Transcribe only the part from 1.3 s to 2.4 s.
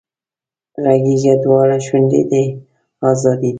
دواړه شونډې